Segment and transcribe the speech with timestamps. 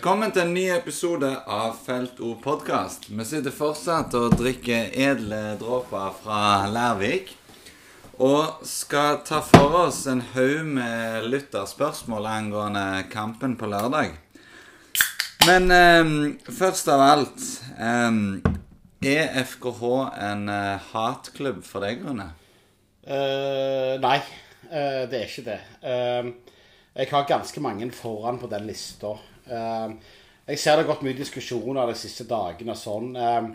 [0.00, 3.10] Velkommen til en ny episode av Felt O podkast.
[3.12, 6.38] Vi sitter fortsatt og drikker edle dråper fra
[6.72, 7.34] Lærvik.
[8.16, 14.16] Og skal ta for oss en haug med lytterspørsmål angående kampen på lørdag.
[15.44, 16.16] Men eh,
[16.48, 17.44] først av alt
[17.76, 18.24] eh,
[19.04, 19.84] Er FKH
[20.30, 22.30] en eh, hatklubb for deg, Rune?
[23.04, 24.16] Uh, nei,
[24.72, 25.60] uh, det er ikke det.
[25.84, 26.56] Uh,
[26.96, 29.18] jeg har ganske mange foran på den lista.
[29.48, 30.18] Eh,
[30.50, 33.10] jeg ser det har gått mye diskusjoner de siste dagene og sånn.
[33.14, 33.50] Eh,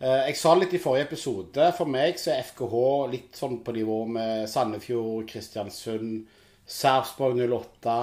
[0.00, 1.66] eh, jeg sa litt i forrige episode.
[1.76, 6.22] For meg så er FKH litt sånn på nivå med Sandefjord, Kristiansund,
[6.64, 7.98] Sarpsborg 08.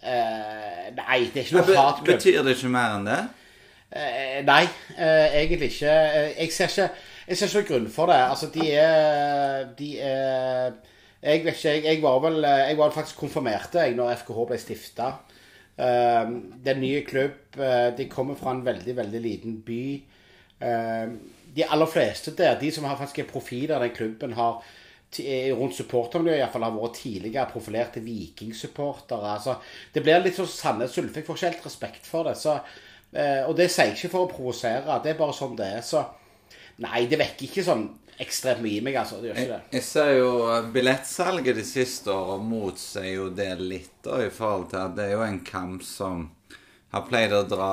[0.00, 2.10] Eh, nei, det er ikke noe hatklubb.
[2.12, 3.20] betyr det ikke mer enn det?
[3.90, 4.62] Eh, nei,
[4.98, 5.96] egentlig ikke.
[6.36, 6.90] Jeg ser ikke
[7.30, 8.20] Jeg ser ikke noen grunn for det.
[8.20, 10.72] Altså, de er De er
[11.22, 14.58] Jeg vet ikke, jeg, jeg var vel Jeg var faktisk konfirmerte jeg når FKH ble
[14.60, 15.10] stifta.
[15.80, 17.56] Eh, det er en ny klubb.
[17.56, 20.02] eh, de kommer fra en veldig, veldig liten by.
[20.60, 21.06] Eh,
[21.54, 24.62] de aller fleste der, de som har faktisk er profiler den klubben, har
[25.58, 29.32] rundt supportermiljøet i hvert fall har vært tidligere profilerte vikingsupportere.
[29.32, 29.56] Altså,
[29.92, 32.36] det blir litt sånn Sandnes Ulfik får ikke helt respekt for det.
[32.38, 32.54] Så,
[33.48, 35.82] og det sier jeg ikke for å provosere, det er bare sånn det er.
[35.82, 36.04] Så
[36.86, 37.88] nei, det vekker ikke sånn
[38.20, 39.20] ekstremt mye i meg, altså.
[39.22, 39.62] Det gjør ikke det.
[39.78, 44.68] jeg ser jo eh, billettsalget de siste årene motsier jo det litt, da, i forhold
[44.74, 46.28] til at det er jo en kamp som
[46.90, 47.66] har pleid å dra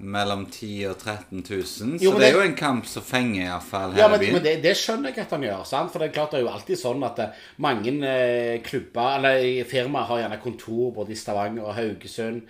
[0.00, 1.62] mellom 10 og 13 000.
[1.70, 4.20] Så Jo, det, det er jo en kamp som fenger, iallfall her Ja, i men,
[4.20, 4.34] byen.
[4.36, 5.62] men det, det skjønner jeg at han gjør.
[5.68, 5.92] sant?
[5.92, 9.64] For det er klart det er jo alltid sånn at eh, mange eh, klubber, eller
[9.68, 12.42] firmaer har gjerne kontor både i Stavanger og Haugesund.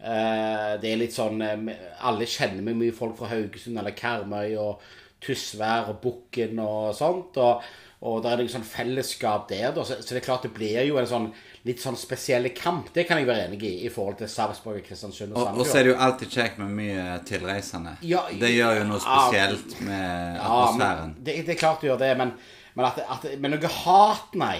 [0.00, 4.52] Eh, det er litt sånn eh, Alle kjenner med mye folk fra Haugesund eller Karmøy
[4.62, 4.84] og
[5.24, 7.38] Tysvær og Bukken og sånt.
[7.42, 7.62] Og,
[8.08, 9.82] og det er sånn fellesskap der, da.
[9.86, 11.28] Så, så det er klart det blir jo en sånn
[11.66, 12.92] litt sånn spesiell kamp.
[12.94, 15.80] Det kan jeg være enig i i forhold til Sarpsborg, Kristiansund og Og, og så
[15.80, 17.96] er det jo alltid kjekt med mye tilreisende.
[18.06, 21.14] Ja, det gjør jo noe ja, spesielt med atmosfæren.
[21.18, 22.34] Ja, det, det er klart det gjør det, men,
[22.78, 24.56] men, at, at, men noe hat, nei.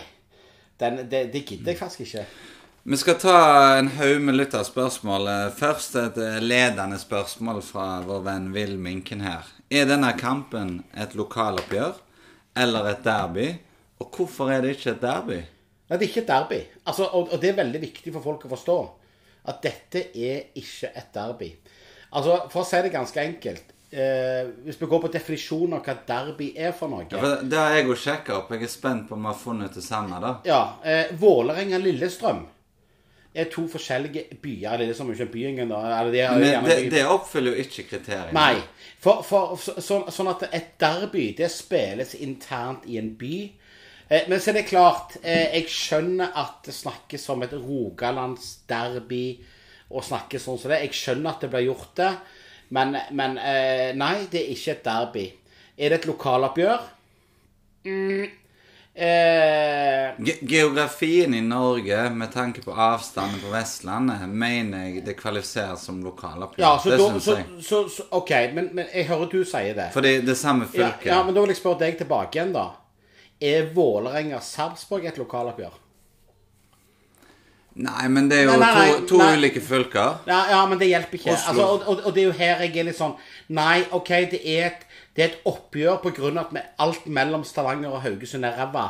[0.79, 2.27] Den, det, det gidder jeg faktisk ikke.
[2.89, 3.39] Vi skal ta
[3.77, 5.27] en haug med lytterspørsmål.
[5.59, 9.47] Først et ledende spørsmål fra vår venn Will Minken her.
[9.71, 11.99] Er denne kampen et lokaloppgjør
[12.57, 13.49] eller et derby?
[14.01, 15.41] Og hvorfor er det ikke et derby?
[15.89, 16.61] Nei, det er ikke et derby.
[16.87, 18.77] Altså, og, og det er veldig viktig for folk å forstå.
[19.49, 21.51] At dette er ikke et derby.
[22.13, 25.95] Altså, For å si det ganske enkelt eh, Hvis vi går på definisjonen av hva
[26.09, 28.53] derby er for noe Ja, for det har jeg jo sjekka opp.
[28.57, 30.21] Jeg er spent på om vi har funnet det samme.
[30.25, 30.31] da.
[30.49, 32.47] Ja, eh, Vålerenga-Lillestrøm
[33.35, 34.79] er to forskjellige byer.
[34.81, 35.71] Lillestrøm er jo ikke en by engang.
[35.71, 36.01] da.
[36.01, 38.33] Eller de er Men det, det oppfyller jo ikke kriteriene.
[38.33, 38.61] Nei.
[38.99, 43.37] For, for, så, sånn, sånn at et derby, det spilles internt i en by.
[44.09, 49.25] Eh, men så er det klart, eh, jeg skjønner at det snakkes om et rogalandsderby
[49.93, 50.83] og snakkes sånn som det.
[50.87, 52.13] Jeg skjønner at det blir gjort det,
[52.77, 55.27] men, men eh, nei, det er ikke et derby.
[55.79, 56.89] Er det et lokaloppgjør?
[57.87, 58.25] Mm,
[58.99, 65.79] eh, Ge geografien i Norge med tanke på avstanden på Vestlandet mener jeg det kvalifiserer
[65.81, 66.65] som lokaloppgjør.
[66.65, 67.65] ja, så det syns så, jeg.
[67.71, 69.91] så, så, OK, men, men jeg hører du sier det.
[69.95, 72.71] Fordi det er samme Ja, ja, men da vil jeg spørre deg tilbake igjen, da.
[73.39, 75.77] Er Vålerenga-Sarpsborg et lokaloppgjør?
[77.79, 80.17] Nei, men det er jo Nei, nei, nei, to, to ulike fylker.
[80.27, 81.37] Ja, ja, men det hjelper ikke.
[81.37, 83.15] Altså, og, og, og det er jo her jeg er litt sånn
[83.55, 84.88] Nei, OK, det er et,
[85.19, 88.87] det er et oppgjør av at med alt mellom Stavanger og Haugesund er ræva.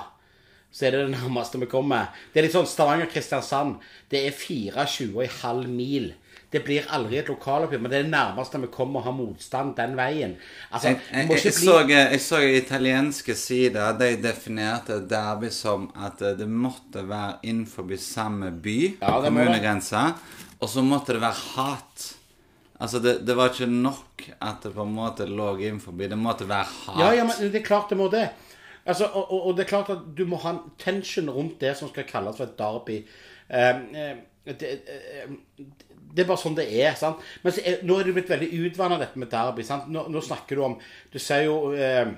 [0.69, 2.11] Så er det det nærmeste vi kommer.
[2.35, 3.79] Det er litt sånn Stavanger-Kristiansand.
[4.13, 6.11] Det er 24,5 mil.
[6.53, 9.73] Det blir aldri et lokaloppgjør, men det er det nærmeste vi kommer å ha motstand
[9.81, 10.37] den veien.
[10.69, 16.37] Altså, Jeg, jeg, jeg, så, jeg så italienske sider de definerte derby som at eh,
[16.37, 20.11] det måtte være innenfor samme by, Ja, kommunegrensa,
[20.61, 22.11] og så måtte det være hat.
[22.81, 25.97] Altså, det, det var ikke nok at det på en måte lå innenfor.
[25.99, 27.01] Det måtte være hardt.
[27.01, 28.29] Ja, ja, men det er klart det må det.
[28.89, 31.75] Altså, og, og, og det er klart at du må ha en tension rundt det
[31.77, 33.03] som skal kalles for et derby.
[33.49, 35.33] Eh, eh, det, eh,
[36.15, 36.95] det er bare sånn det er.
[36.97, 37.21] sant?
[37.43, 39.67] Men så er, nå er det blitt veldig utvanna, dette med derby.
[39.67, 39.91] sant?
[39.93, 40.79] Nå, nå snakker du om
[41.13, 42.09] Du ser jo eh,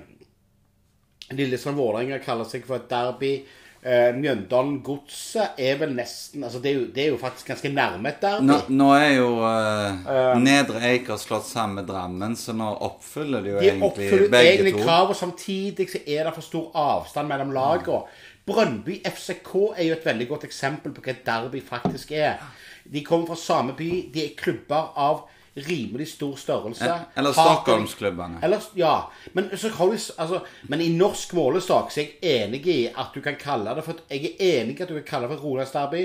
[1.35, 3.33] Lillestrøm-Vålerenga kaller seg for et derby.
[3.81, 8.11] Eh, Mjøndalen-Godset er vel nesten altså det er, jo, det er jo faktisk ganske nærme
[8.11, 8.45] et derby.
[8.45, 13.55] Nå, nå er jo eh, Nedre Eiker slått sammen med Drammen, så nå oppfyller de
[13.55, 14.83] jo De egentlig oppfyller begge egentlig to.
[14.85, 18.03] krav, og samtidig så er det for stor avstand mellom lagene.
[18.45, 22.37] Brønnby FCK er jo et veldig godt eksempel på hva et derby faktisk er.
[22.85, 25.25] De kommer fra samme by, de er klubber av
[25.55, 26.93] rimelig stor størrelse.
[27.17, 28.39] Eller Stockholmsklubbene.
[28.43, 29.11] Eller, ja.
[29.33, 30.39] Men, så har du, altså,
[30.71, 34.31] men i norsk målestokk er jeg enig i at du kan kalle det for Jeg
[34.39, 36.03] er enig i at du kan kalle det for Rolandsderby.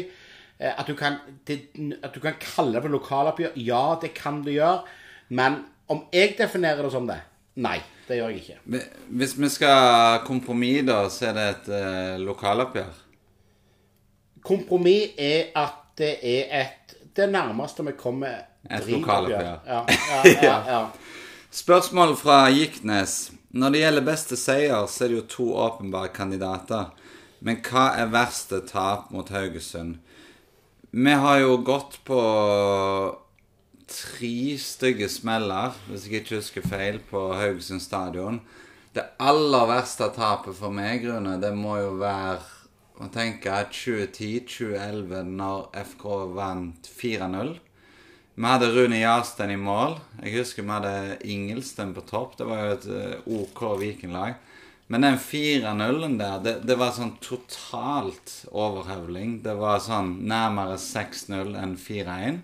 [0.58, 1.60] eh, at, du kan, det,
[2.02, 3.56] at du kan kalle det for lokaloppgjør.
[3.56, 4.82] Ja, det kan du gjøre.
[5.28, 7.20] Men om jeg definerer det som det?
[7.62, 7.78] Nei,
[8.08, 8.82] det gjør jeg ikke.
[9.08, 13.02] Hvis vi skal kompromiss, da, så er det et eh, lokaloppgjør.
[14.46, 16.82] Kompromiss er at det er et
[17.16, 19.58] Det nærmeste vi kommer Et lokaloppgjør.
[19.72, 20.80] Ja, ja, ja, ja.
[21.50, 23.32] Spørsmål fra Giknes.
[23.56, 26.90] Når det gjelder beste seier, så er det jo to åpenbare kandidater.
[27.40, 29.96] Men hva er verste tap mot Haugesund?
[30.90, 32.20] Vi har jo gått på
[33.86, 38.40] tre stygge smeller, hvis jeg ikke husker feil, på Haugesund stadion.
[38.96, 42.40] Det aller verste tapet for meg, Rune, det må jo være
[42.96, 47.52] å tenke 2010-2011, når FK vant 4-0.
[48.36, 49.94] Vi hadde Rune Jarstein i mål.
[50.20, 52.34] Jeg husker vi hadde Ingelsten på topp.
[52.36, 54.34] Det var jo et eh, OK Viking-lag.
[54.92, 59.38] Men den 4-0-en der, det, det var sånn totalt overhøvling.
[59.40, 62.42] Det var sånn nærmere 6-0 enn 4-1.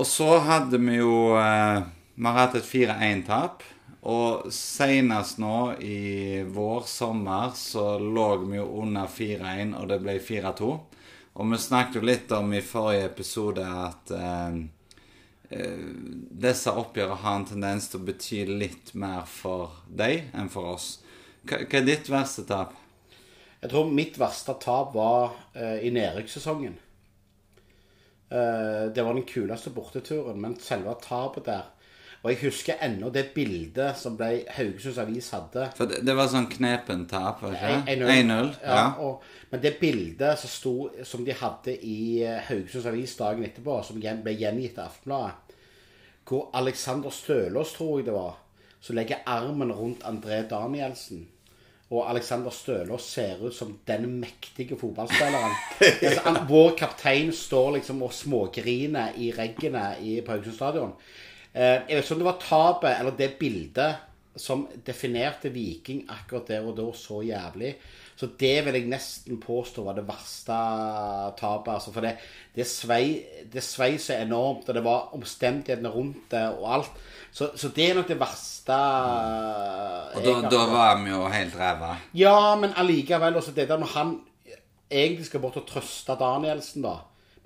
[0.00, 1.84] Og så hadde vi jo eh,
[2.16, 3.68] Vi har hatt et 4-1-tap.
[4.08, 10.16] Og senest nå i vår, sommer, så lå vi jo under 4-1, og det ble
[10.24, 10.70] 4-2.
[11.38, 14.56] Og vi snakket jo litt om i forrige episode at eh,
[15.54, 15.84] eh,
[16.46, 20.96] disse oppgjørene har en tendens til å bety litt mer for deg enn for oss.
[21.46, 22.74] Hva, er ditt verste tap?
[23.62, 26.74] Jeg tror mitt verste tap var eh, i nedrykkssesongen.
[28.34, 31.70] Eh, det var den kuleste borteturen, men selve tapet der
[32.22, 35.68] Og jeg husker ennå det bildet som ble Haugesunds Avis hadde.
[35.78, 37.94] For det, det var sånn knepen tap, var det ikke?
[37.94, 38.10] 1-0.
[38.16, 38.50] 1-0.
[38.64, 38.86] Ja, Ja.
[39.06, 39.22] og,
[39.52, 40.74] men det bildet som, sto,
[41.06, 45.54] som de hadde i eh, Haugesunds Avis dagen etterpå, som ble gjengitt av Aftenbladet,
[46.28, 48.34] hvor Alexander Stølås, tror jeg det var,
[48.80, 51.22] som legger armen rundt André Danielsen.
[51.88, 55.54] Og Alexander Stølås ser ut som den mektige fotballspilleren.
[56.02, 59.86] altså, han, vår kaptein står liksom og smågriner i reggene
[60.26, 60.92] på Haugesund stadion.
[61.54, 64.04] Eh, jeg vet ikke om det var tapet eller det bildet
[64.38, 67.72] som definerte Viking akkurat der og da så jævlig.
[68.18, 70.54] Så det vil jeg nesten påstå var det verste
[71.38, 71.72] tapet.
[71.74, 72.16] Altså, for det,
[72.54, 73.20] det, svei,
[73.52, 77.02] det svei så enormt, og det var omstendighetene rundt det og alt.
[77.30, 78.78] Så, så det er nok det verste
[80.18, 81.92] Og da, da var vi jo helt ræva.
[82.14, 84.16] ja, men allikevel også det der når han
[84.90, 86.96] egentlig skal bort og trøste Danielsen, da.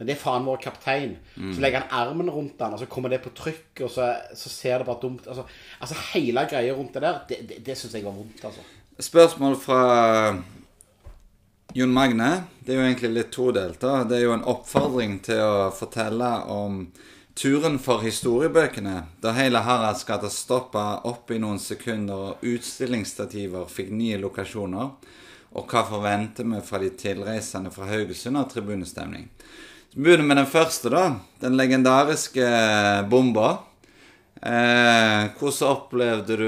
[0.03, 1.13] Men det er faen vår kaptein.
[1.55, 4.51] Så legger han armen rundt han, og så kommer det på trykk, og så, så
[4.51, 5.45] ser det bare dumt Altså,
[5.79, 8.67] altså hele greia rundt det der, det, det, det syns jeg var vondt, altså.
[9.03, 9.79] Spørsmål fra
[11.79, 12.33] Jon Magne.
[12.61, 13.81] Det er jo egentlig litt todelt.
[13.81, 14.03] da.
[14.05, 16.83] Det er jo en oppfordring til å fortelle om
[17.39, 18.99] turen for historiebøkene.
[19.23, 24.93] Da hele Haraldsgata stoppa opp i noen sekunder og utstillingsstativer fikk nye lokasjoner.
[25.53, 29.29] Og hva forventer vi fra de tilreisende fra Haugesund av tribunestemning?
[29.93, 31.01] Så begynner vi med den første, da.
[31.41, 32.47] Den legendariske
[33.13, 33.49] bomba.
[34.43, 36.47] Eh, hvordan opplevde du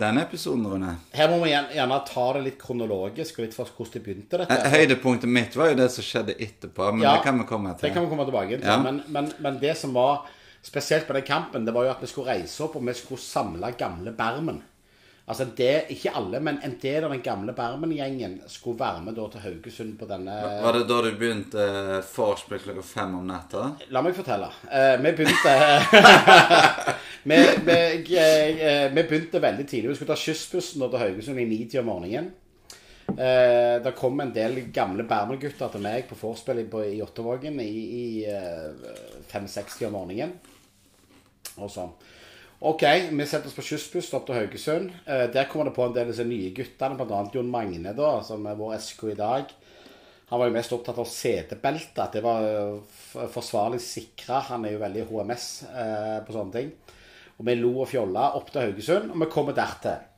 [0.00, 0.94] den episoden, Rune?
[1.12, 4.40] Her må vi gjerne, gjerne ta det litt kronologisk, og litt for hvordan det begynte,
[4.40, 4.56] dette.
[4.56, 7.74] Eh, Høydepunktet mitt var jo det som skjedde etterpå, men Ja, det kan vi komme
[7.76, 7.84] til.
[7.84, 8.64] Det kan vi komme tilbake til.
[8.64, 8.78] Ja.
[8.80, 10.24] Men, men, men det som var
[10.64, 13.20] spesielt på den kampen, det var jo at vi skulle reise opp, og vi skulle
[13.20, 14.62] samle gamle Bermen.
[15.26, 19.16] Altså en del, Ikke alle, men en del av den gamle Bermen-gjengen skulle være med
[19.18, 23.26] da til Haugesund på denne Var det da du begynte eh, vorspiel klokka fem om
[23.26, 23.64] natta?
[23.90, 24.52] La meg fortelle.
[24.70, 25.56] Eh, vi begynte
[27.32, 27.78] vi, vi,
[28.22, 29.90] eh, vi begynte veldig tidlig.
[29.90, 32.30] Vi skulle ta skyssbussen til Haugesund i nitida om morgenen.
[33.10, 37.70] Eh, det kom en del gamle Bermen-gutter til meg på vorspiel i, i Ottavågen i,
[37.98, 38.94] i eh,
[39.32, 40.38] 5-60 om morgenen.
[41.56, 41.90] Og sånn.
[42.58, 44.92] Ok, vi setter oss på kystbuss opp til Haugesund.
[45.04, 47.18] Eh, der kommer det på en del av disse nye guttene, bl.a.
[47.34, 49.52] Jon Magne, da, som er vår SK i dag.
[50.30, 54.40] Han var jo mest opptatt av setebeltet, at det var eh, forsvarlig sikra.
[54.48, 56.72] Han er jo veldig HMS eh, på sånne ting.
[57.36, 60.08] Og vi lo og fjolla opp til Haugesund, og vi kommer dertil.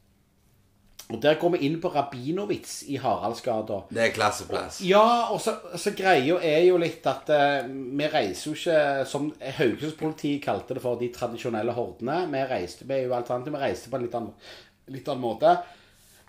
[1.09, 3.79] Og der går vi inn på Rabinowitz i Haraldsgata.
[3.89, 4.83] Det er klasseplass.
[4.85, 9.31] Ja, og så, så greia er jo litt at uh, vi reiser jo ikke Som
[9.41, 12.21] Haugesundspolitiet kalte det for de tradisjonelle hordene.
[12.29, 14.55] Vi reiste vi er jo alternativ, vi reiste på en litt annen,
[14.93, 15.57] litt annen måte.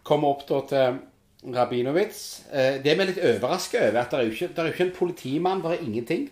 [0.08, 2.26] Kom opp da til Rabinowitz.
[2.48, 4.88] Uh, det vi er litt overraska over, at det er jo ikke, er jo ikke
[4.88, 6.30] en politimann, det er ingenting.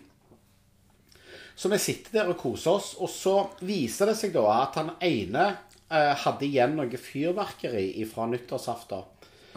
[1.58, 3.32] Så vi sitter der og koser oss, og så
[3.66, 5.56] viser det seg da at han ene eh,
[5.88, 9.06] hadde igjen noe fyrverkeri fra nyttårsaften.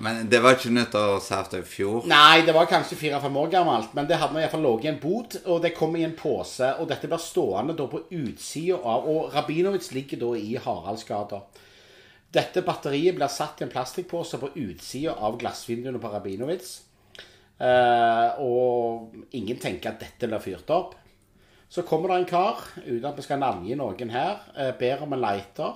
[0.01, 2.05] Men det var ikke nyttårsaften i fjor.
[2.09, 5.01] Nei, det var kanskje fire-fem år gammelt, men det hadde i hvert ligget i en
[5.01, 9.09] bod, og det kom i en pose, og dette blir stående da på utsida av
[9.11, 11.43] Og Rabinovitz ligger da i Haraldsgata.
[12.31, 16.79] Dette batteriet blir satt i en plastikkpose på utsida av glassvinduene på Rabinovitz.
[17.61, 20.95] Eh, og ingen tenker at dette blir fyrt opp.
[21.69, 25.13] Så kommer det en kar, uten at vi skal navngi noen her, eh, ber om
[25.13, 25.75] en lighter.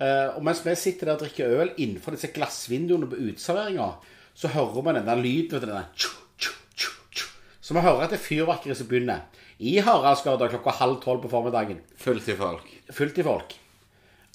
[0.00, 3.90] Eh, og mens vi sitter der og drikker øl innenfor disse glassvinduene på uteserveringa,
[4.34, 5.52] så hører vi den der lyden.
[5.52, 7.26] vet du, Den tju, tju, tju, tju.
[7.60, 9.26] Så vi hører at det er fyrverkeri som begynner.
[9.60, 11.82] I Haraldsgata klokka halv tolv på formiddagen.
[11.96, 12.64] Fullt i folk.
[12.90, 13.52] Fullt i folk.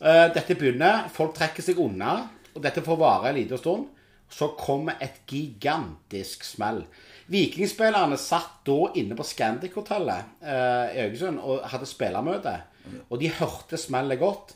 [0.02, 3.88] Eh, dette begynner, folk trekker seg unna, og dette får vare en liten stund.
[4.30, 6.84] Så kommer et gigantisk smell.
[7.32, 12.56] Vikingspillerne satt da inne på Scandic-hotellet eh, i Haugesund og hadde spillermøte.
[13.10, 14.54] Og de hørte smellet godt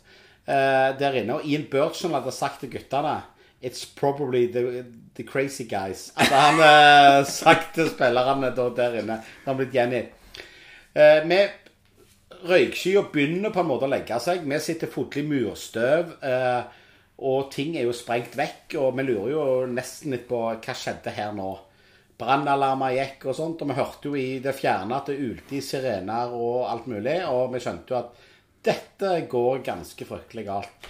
[0.47, 1.39] eh, der inne.
[1.39, 3.19] Og Ian Burchell hadde sagt til guttene
[3.61, 6.13] It's probably the, the crazy guys.
[6.15, 9.17] At han uh, sagt til spillerne der inne.
[9.45, 10.13] Han blitt gjengitt.
[10.95, 11.41] Uh, vi
[12.39, 14.45] Røykskya begynner på en måte å legge seg.
[14.47, 16.13] Vi sitter fotlig murstøv.
[16.23, 16.77] Eh,
[17.27, 18.77] og ting er jo sprengt vekk.
[18.79, 21.49] Og vi lurer jo nesten litt på hva skjedde her nå.
[22.19, 23.63] Brannalarmer gikk og sånt.
[23.63, 27.17] Og vi hørte jo i det fjerne at det ulte i sirener og alt mulig.
[27.27, 28.25] Og vi skjønte jo at
[28.65, 30.89] dette går ganske fryktelig galt.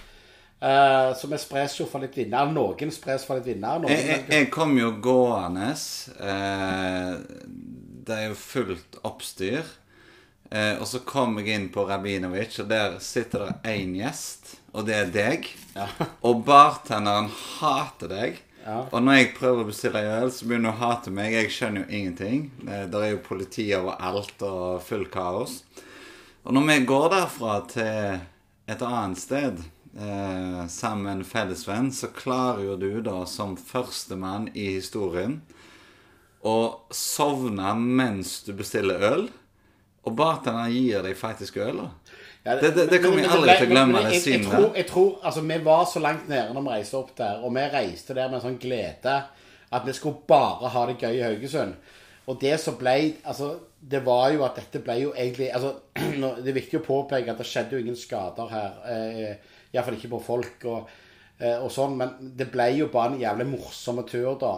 [0.60, 2.50] Uh, så vi spres jo for litt vinner.
[2.52, 3.86] Noen spres for litt vinner.
[3.88, 5.70] Jeg, jeg, jeg kom jo gående.
[6.20, 7.16] Uh,
[8.04, 9.64] det er jo fullt oppstyr.
[10.50, 14.88] Uh, og så kom jeg inn på Rabinovic, og der sitter det én gjest, og
[14.88, 15.50] det er deg.
[15.76, 15.86] Ja.
[16.26, 18.40] Og bartenderen hater deg.
[18.64, 18.82] Ja.
[18.90, 21.32] Og når jeg prøver å bestille øl, så begynner hun å hate meg.
[21.32, 22.42] Jeg skjønner jo ingenting.
[22.60, 25.54] Det er jo politi overalt og fullt kaos.
[26.44, 28.20] Og når vi går derfra til
[28.70, 34.48] et annet sted eh, sammen med en fellesvenn, så klarer jo du da som førstemann
[34.54, 35.40] i historien
[36.46, 36.54] å
[36.96, 39.26] sovne mens du bestiller øl.
[40.08, 41.82] Og bartenderen gir deg faktisk øl.
[41.82, 41.88] da.
[42.46, 44.50] Ja, Det- det- det kommer jeg aldri til å glemme, det jeg, jeg, synet.
[44.50, 47.52] tror, jeg tror, altså Vi var så langt nede når vi reiste opp der, og
[47.54, 49.24] vi reiste der med en sånn glede
[49.72, 51.74] at vi skulle bare ha det gøy i Haugesund.
[52.30, 55.74] Og det som ble Altså, det var jo at dette ble jo egentlig altså,
[56.42, 58.80] Det er viktig å påpeke at det skjedde jo ingen skader her.
[58.92, 60.90] Eh, Iallfall ikke på folk og,
[61.38, 61.96] eh, og sånn.
[62.00, 64.54] Men det ble jo bare en jævlig morsom tur, da.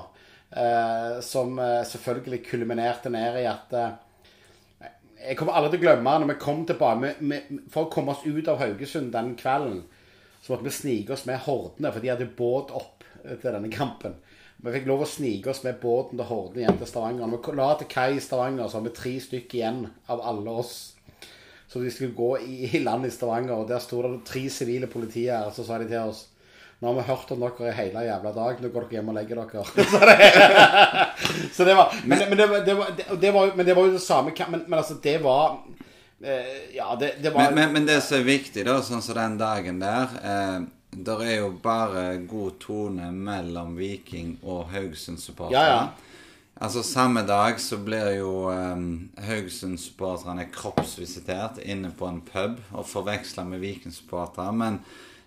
[0.52, 3.76] Eh, som eh, selvfølgelig kulminerte ned i at
[5.22, 7.12] jeg kommer aldri til å glemme når vi kom tilbake
[7.70, 9.84] For å komme oss ut av Haugesund den kvelden,
[10.42, 14.16] så måtte vi snike oss med hordene, for de hadde båt opp til denne kampen.
[14.62, 17.30] Vi fikk lov å snike oss med båten til Horden igjen til Stavanger.
[17.32, 19.80] Vi la til kai i Stavanger, så har vi tre stykker igjen
[20.12, 20.74] av alle oss.
[21.66, 25.40] Så de skulle gå i, land i Stavanger, og der sto det tre sivile politier
[25.40, 25.50] her.
[25.56, 26.28] Så sa de til oss
[26.82, 28.56] Nå har vi hørt om dere i hele jævla dag.
[28.58, 29.62] Nå går dere hjem og legger dere.
[31.56, 32.46] Så det, var Men, det,
[33.30, 35.60] var- jo- men det samme Men, men altså, det var
[36.24, 39.38] eh, Ja, det var Men, men, men det som er viktig, da, sånn som den
[39.38, 40.58] dagen der eh,
[40.92, 45.58] Der er jo bare god tone mellom Viking og Haugesund-supporterne.
[45.58, 45.86] Ja, ja.
[46.60, 53.44] Altså Samme dag så blir jo um, Haugesund-supporterne kroppsvisitert inne på en pub og forveksla
[53.44, 54.52] med Viking-supportere.
[54.52, 54.78] Men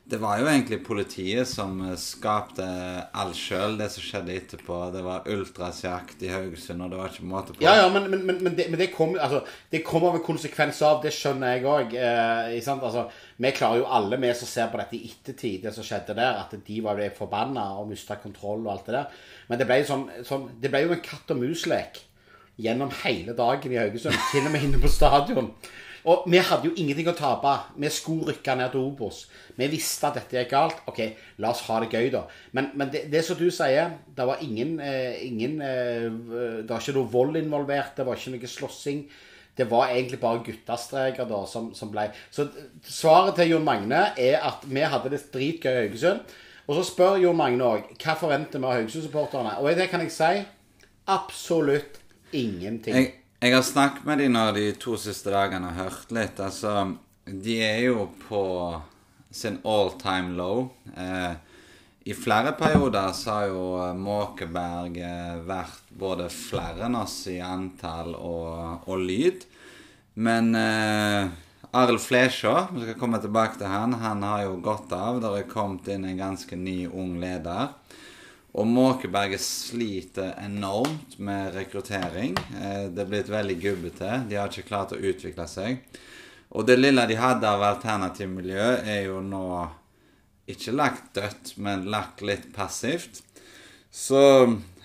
[0.05, 2.65] det var jo egentlig politiet som eh, skapte
[3.17, 4.77] all sjøl, det som skjedde etterpå.
[4.93, 7.63] Det var ultrasjakt i Haugesund, og det var ikke måte på.
[7.65, 10.99] Ja, ja, men, men, men, det, men det kommer altså, det kommer av konsekvenser av.
[11.01, 11.95] Det skjønner jeg òg.
[11.97, 13.07] Eh, altså,
[13.41, 16.37] vi klarer jo alle, vi som ser på dette i ettertid, det som skjedde der,
[16.43, 19.23] at de var forbanna og mista kontroll og alt det der.
[19.49, 22.03] Men det ble sånn, sånn Det ble jo en katt og mus-lek
[22.61, 24.21] gjennom hele dagen i Haugesund.
[24.29, 25.49] Til og med inne på stadion.
[26.05, 27.51] Og vi hadde jo ingenting å tape.
[27.81, 29.23] Vi skulle rykke ned til Obos.
[29.57, 30.83] Vi visste at dette gikk galt.
[30.91, 31.01] Ok,
[31.41, 32.25] la oss ha det gøy, da.
[32.53, 36.05] Men, men det, det som du sier, det var ingen, eh, ingen eh,
[36.61, 37.95] Det var ikke noe vold involvert.
[37.97, 39.01] Det var ikke noe slåssing.
[39.55, 42.49] Det var egentlig bare guttastreker da som, som ble Så
[42.83, 46.35] svaret til Jon Magne er at vi hadde det dritgøy i Haugesund.
[46.65, 49.57] Og så spør Jon Magne òg hva forventer vi av Haugesund-supporterne.
[49.61, 50.33] Og det kan jeg si
[51.09, 52.01] absolutt
[52.35, 52.97] ingenting.
[52.97, 53.13] Jeg,
[53.45, 56.39] jeg har snakket med dem nå de to siste dagene og hørt litt.
[56.41, 56.95] Altså,
[57.29, 58.41] de er jo på
[59.29, 60.63] sin all time low.
[60.97, 61.35] Eh,
[62.09, 63.67] I flere perioder så har jo
[64.01, 69.45] Måkeberg eh, vært både flere enn oss i antall og, og lyd.
[70.17, 71.29] Men eh,
[71.75, 75.21] Arild Flesjå, vi skal komme tilbake til han, han har jo gått av.
[75.21, 77.75] Det har kommet inn en ganske ny ung leder.
[78.55, 82.37] Og Måkeberget sliter enormt med rekruttering.
[82.55, 84.11] Eh, Det er blitt veldig gubbete.
[84.29, 85.81] De har ikke klart å utvikle seg.
[86.55, 89.69] Og det lille de hadde av alternativ miljø, er jo nå
[90.47, 93.23] ikke lagt dødt, men lagt litt passivt.
[93.91, 94.21] Så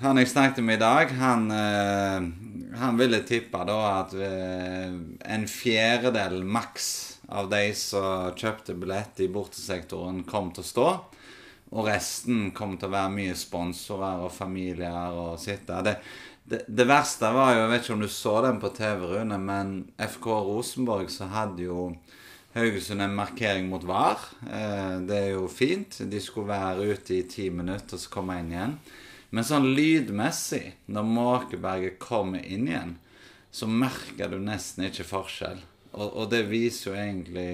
[0.01, 4.91] han jeg snakket med i dag, han, eh, han ville tippe da at eh,
[5.35, 10.89] en fjerdedel maks av de som kjøpte billett i bortesektoren, kom til å stå.
[11.71, 15.79] Og resten kom til å være mye sponsorer og familier og sitte.
[15.87, 15.97] Det,
[16.51, 19.39] det, det verste var jo Jeg vet ikke om du så den på TV, Rune,
[19.39, 21.93] men FK Rosenborg så hadde jo
[22.57, 24.19] Haugesund en markering mot VAR.
[24.43, 26.01] Eh, det er jo fint.
[26.11, 28.75] De skulle være ute i ti minutter og så komme inn igjen.
[29.31, 32.97] Men sånn lydmessig, når Måkeberget kommer inn igjen,
[33.55, 35.61] så merker du nesten ikke forskjell.
[35.93, 37.53] Og, og det viser jo egentlig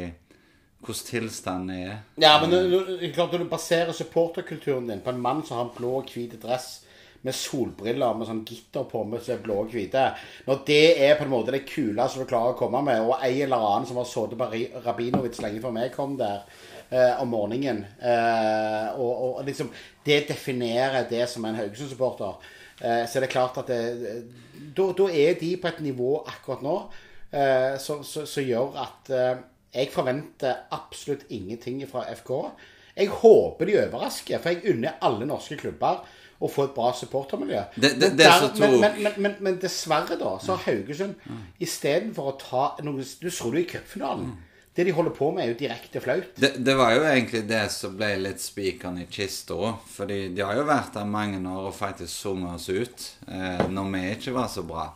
[0.87, 1.95] hvordan tilstanden er.
[2.23, 5.77] Ja, men når- klart når du baserer supporterkulturen din på en mann som har en
[5.77, 6.87] blå og hvit dress
[7.27, 10.03] med solbriller med sånn gitter på med som er blå og hvite
[10.47, 13.43] Når det er på en måte det kuleste du klarer å komme med, og ei
[13.43, 16.45] eller annen som har sittet på Rabinowitz lenge før meg kom der
[16.91, 19.73] eh, om morgenen eh, og, og liksom
[20.07, 22.37] Det definerer det som en Haugesund-supporter.
[22.81, 26.77] Eh, så er det klart at da, er de på et nivå akkurat nå
[27.33, 29.37] eh, som gjør at eh,
[29.77, 32.33] jeg forventer absolutt ingenting fra FK.
[32.97, 35.99] Jeg håper de overrasker, for jeg unner alle norske klubber
[36.41, 37.63] å få et bra supportermiljø.
[37.77, 41.15] Det- det- det der- som men, men, men, men, dessverre, da, så har Haugesund
[41.61, 44.37] istedenfor å ta noe Du så det i cupfinalen.
[44.77, 46.35] Det de holder på med, er jo direkte flaut.
[46.37, 49.79] Det, det var jo egentlig det som ble litt spikeren i kista òg.
[49.89, 53.93] Fordi de har jo vært der mange år og faktisk sunget oss ut eh, når
[53.95, 54.91] vi ikke var så bra.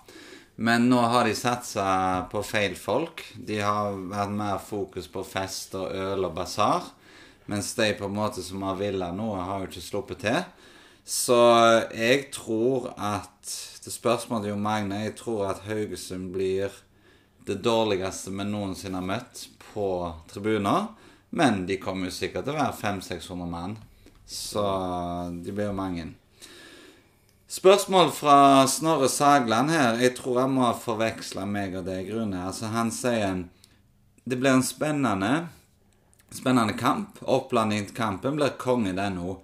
[0.61, 1.85] Men nå har de satsa
[2.29, 3.23] på feil folk.
[3.33, 6.91] De har vært mer fokus på fest og øl og basar.
[7.49, 10.43] Mens de på en måte som har villet noe, har jo ikke sluppet til.
[11.05, 11.41] Så
[11.97, 16.69] jeg tror at Det spørsmålet jo Magne Jeg tror at Haugesund blir
[17.49, 19.87] det dårligste vi noensinne har møtt på
[20.29, 20.91] tribuner.
[21.31, 23.79] Men de kommer jo sikkert til å være 500-600 mann.
[24.29, 24.63] Så
[25.41, 26.11] de blir jo mange.
[27.51, 29.97] Spørsmål fra Snorre Sagland her.
[29.99, 32.45] Jeg tror jeg må ha forveksla meg og deg, Rune.
[32.47, 33.41] Altså, han sier
[34.23, 35.49] det blir en spennende
[36.31, 37.19] spennende kamp.
[37.27, 39.41] Opplandingskampen kampen blir konge, den òg.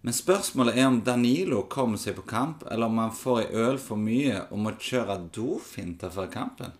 [0.00, 3.76] Men spørsmålet er om Danilo kommer seg på kamp, eller om han får ei øl
[3.76, 6.72] for mye og må kjøre dofinter før kampen.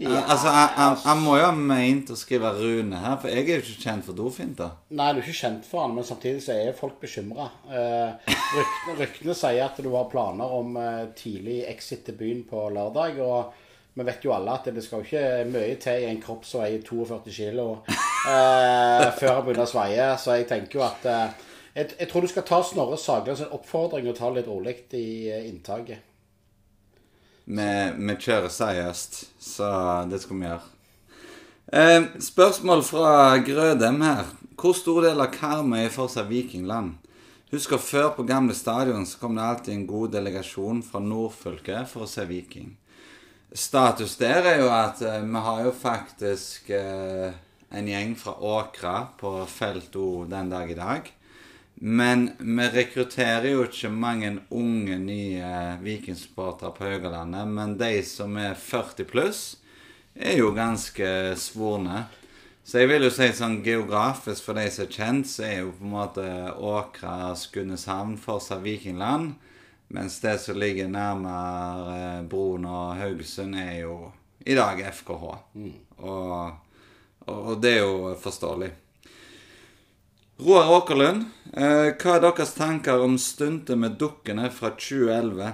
[0.00, 3.58] Altså, jeg, jeg, jeg, må jo ha meint å skrive Rune her, for jeg er
[3.58, 4.70] jo ikke kjent for dofinter.
[4.96, 7.50] Nei, du er ikke kjent for han, men samtidig så er folk bekymra.
[7.68, 12.64] Eh, ryktene, ryktene sier at du har planer om eh, tidlig exit til byen på
[12.72, 13.20] lørdag.
[13.20, 13.52] Og
[13.92, 16.62] vi vet jo alle at det skal jo ikke mye til i en kropp som
[16.64, 20.06] veier 42 kilo eh, før han begynner å sveie.
[20.16, 24.08] Så jeg tenker jo at eh, jeg, jeg tror du skal ta Snorre Saglands oppfordring
[24.08, 26.08] og ta det litt rolig i eh, inntaket.
[27.44, 29.68] Vi, kjører seriøst, så
[30.10, 30.68] det skal vi gjøre.
[31.72, 34.28] Eh, spørsmål fra Grødem her.
[34.58, 36.94] Hvor stor del av Karmøy er fortsatt Vikingland?
[37.52, 42.06] Husker før på gamle stadion så kom det alltid en god delegasjon fra nordfylket for
[42.06, 42.70] å se Viking.
[43.52, 47.34] Status der er jo at eh, vi har jo faktisk eh,
[47.72, 51.10] en gjeng fra Åkra på felt O den dag i dag.
[51.84, 57.48] Men vi rekrutterer jo ikke mange unge, nye vikingsupportere på Haugalandet.
[57.50, 59.40] Men de som er 40 pluss,
[60.14, 61.08] er jo ganske
[61.42, 62.04] svorne.
[62.62, 65.72] Så jeg vil jo si sånn geografisk for de som er kjent, så er jo
[65.74, 69.32] på en måte Åkra, Skudeneshavn fortsatt Vikingland.
[69.90, 73.96] Mens det som ligger nærmere Broen og Haugesund, er jo
[74.46, 75.34] i dag FKH.
[75.98, 76.30] Og,
[77.26, 78.70] og, og det er jo forståelig.
[80.36, 85.50] Roar Åkerlund, eh, hva er deres tanker om stuntet med dukkene fra 2011,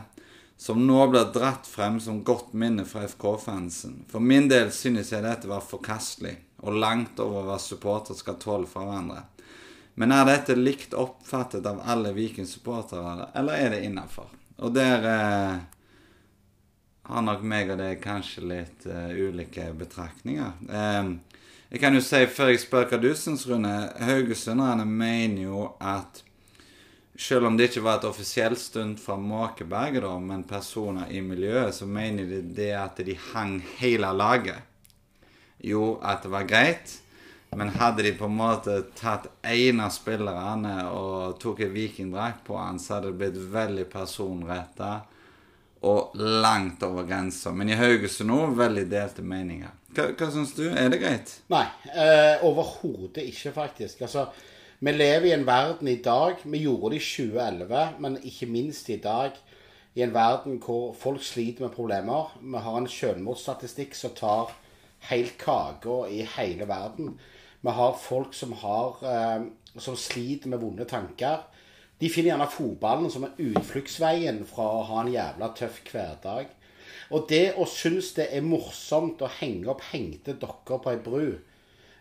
[0.56, 4.04] som nå blir dratt frem som godt minne fra FK-fansen?
[4.08, 8.70] For min del synes jeg dette var forkastelig, og langt over hva supportere skal tåle
[8.70, 9.24] fra hverandre.
[9.98, 14.30] Men er dette likt oppfattet av alle Viking-supportere, eller er det innafor?
[14.62, 15.58] Og der eh,
[17.08, 20.54] har nok meg og deg kanskje litt eh, ulike betraktninger.
[20.70, 21.16] Eh,
[21.70, 26.22] jeg kan jo si, før jeg spør hva du syns, Rune Haugesunderne mener jo at
[27.18, 31.74] selv om det ikke var et offisielt stunt fra Måkeberget, da, men personer i miljøet,
[31.74, 34.62] så mener de det at de hang hele laget.
[35.59, 36.94] Jo, at det var greit.
[37.57, 42.59] Men hadde de på en måte tatt en av spillerne og tok en vikingdrakt på
[42.61, 44.92] han, så hadde det blitt veldig personretta
[45.88, 47.52] og langt over grensa.
[47.52, 49.77] Men i Haugesund òg veldig delte meninger.
[49.96, 50.66] Hva, hva syns du?
[50.68, 51.31] Er det greit?
[51.48, 54.03] Nei, eh, overhodet ikke, faktisk.
[54.05, 54.27] Altså,
[54.85, 58.88] vi lever i en verden i dag Vi gjorde det i 2011, men ikke minst
[58.92, 59.33] i dag.
[59.96, 62.37] I en verden hvor folk sliter med problemer.
[62.40, 64.53] Vi har en selvmordsstatistikk som tar
[65.09, 67.18] helt kaka i hele verden.
[67.61, 69.48] Vi har folk som, har, eh,
[69.79, 71.48] som sliter med vonde tanker.
[72.01, 76.53] De finner gjerne fotballen som er utfluktsveien fra å ha en jævla tøff hverdag.
[77.11, 81.38] Og det å synes det er morsomt å henge opp hengte dokker på ei bru,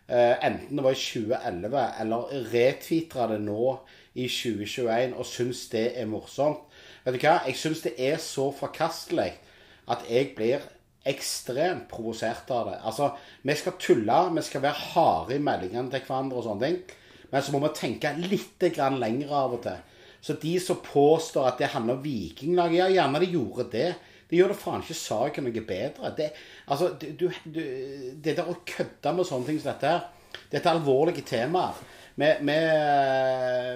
[0.08, 3.78] eh, enten det var i 2011 eller retvitre det nå
[4.14, 6.64] i 2021 og synes det er morsomt,
[7.08, 7.38] Vet du hva?
[7.46, 9.30] Jeg syns det er så forkastelig
[9.88, 10.64] at jeg blir
[11.08, 12.78] ekstremt provosert av det.
[12.84, 13.06] Altså,
[13.48, 16.98] vi skal tulle, vi skal være harde i meldingene til hverandre og sånne ting.
[17.30, 19.80] Men så må vi tenke litt lenger av og til.
[20.20, 23.88] Så de som påstår at det handler om vikinglaget, ja, gjerne de gjorde det.
[24.28, 26.10] Det gjør det faen ikke saken noe bedre.
[26.16, 26.28] Det,
[26.68, 27.62] altså, du, du,
[28.20, 31.78] det der å kødde med sånne ting som dette her, dette er alvorlige temaer.
[32.18, 32.58] Vi, vi,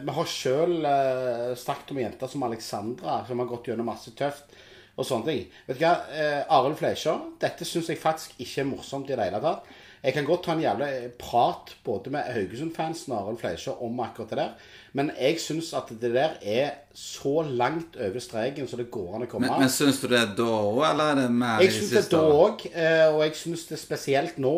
[0.03, 4.57] vi har sjøl uh, snakket om jenter som Alexandra, som har gått gjennom masse tøft
[4.99, 5.45] og sånne ting.
[5.69, 9.31] Vet du hva, uh, Arild Flesjer, dette syns jeg faktisk ikke er morsomt i det
[9.31, 9.71] hele tatt.
[10.03, 14.33] Jeg kan godt ta en jævla prat både med Haugesund-fansen og Arild Flesjer om akkurat
[14.33, 14.71] det der.
[14.99, 19.27] Men jeg syns at det der er så langt over streken så det går an
[19.27, 19.47] å komme.
[19.47, 21.77] Men, men syns du det er da òg, eller er det mer jeg i det
[21.77, 21.95] siste?
[21.95, 24.57] Jeg syns det er da òg, uh, og jeg syns det er spesielt nå.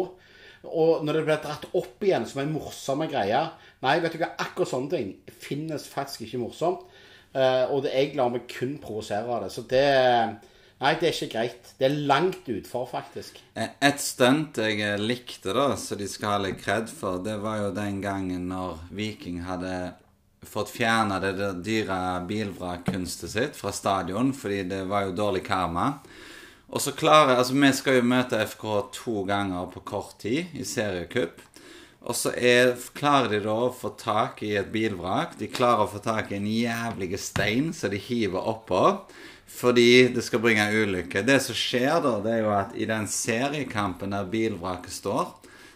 [0.64, 3.44] Og når det blir dratt opp igjen som en morsom greie
[3.85, 5.11] Nei, vet du hva, akkurat sånne ting
[5.44, 6.87] finnes faktisk ikke morsomt.
[7.37, 9.52] Uh, og det, jeg lar meg kun provosere av det.
[9.52, 9.85] Så det
[10.85, 11.68] Nei, det er ikke greit.
[11.79, 13.38] Det er langt utfor, faktisk.
[13.57, 17.62] Eh, et stunt jeg likte, da, som de skal ha litt kred for, det var
[17.62, 19.94] jo den gangen når Viking hadde
[20.44, 21.33] fått fjerna det
[21.64, 21.97] dyre
[22.29, 25.94] bilvrakkunstet sitt fra stadion fordi det var jo dårlig karma.
[26.68, 30.64] Og så klarer Altså, vi skal jo møte FK to ganger på kort tid i
[30.68, 31.40] seriecup.
[32.05, 35.38] Og så er, klarer de da å få tak i et bilvrak.
[35.40, 38.83] De klarer å få tak i en jævlig stein som de hiver oppå.
[39.55, 41.23] Fordi det skal bringe ulykke.
[41.23, 45.29] Det som skjer da, det er jo at i den seriekampen der bilvraket står,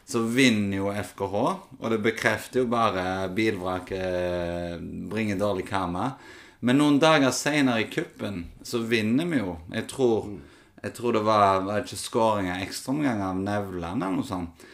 [0.08, 1.36] så vinner jo FKH.
[1.78, 6.10] Og det bekrefter jo bare bilvraket bringer dårlig karma.
[6.58, 9.54] Men noen dager seinere i kuppen så vinner vi jo.
[9.70, 10.32] Jeg tror,
[10.82, 14.66] jeg tror det var, var ikke skåring av ekstraomgang av Nevland eller noe sånt.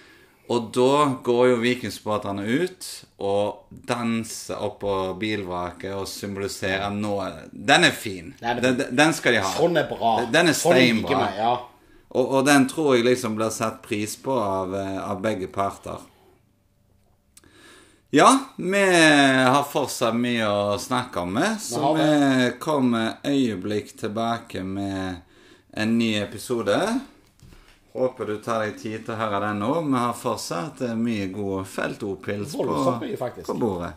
[0.53, 2.89] Og da går jo vikingsupporterne ut
[3.25, 7.15] og danser oppå bilvraket og symboliserer nå
[7.49, 8.35] Den er fin.
[8.43, 9.53] Den, den, den skal de ha.
[9.57, 10.19] Sånn er bra.
[10.29, 11.21] Den er Sånn steinbra.
[11.23, 11.55] Sånn ja.
[12.15, 16.03] Og, og den tror jeg liksom blir satt pris på av, eh, av begge parter.
[18.15, 18.85] Ja, vi
[19.43, 25.17] har fortsatt mye å snakke om, med, så vi kommer øyeblikk tilbake med
[25.75, 26.77] en ny episode.
[27.95, 29.71] Håper du tar deg tid til å høre den nå.
[29.87, 32.65] Vi har fortsatt eh, mye god feltopils på,
[33.47, 33.93] på bordet.